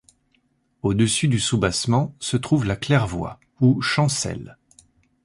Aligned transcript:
Au-dessus 0.81 1.27
du 1.27 1.37
soubassement 1.39 2.15
se 2.19 2.35
trouve 2.35 2.65
la 2.65 2.75
claire-voie 2.75 3.39
ou 3.59 3.81
chancel. 3.83 4.57